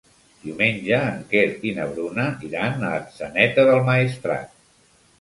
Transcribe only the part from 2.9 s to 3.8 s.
a Atzeneta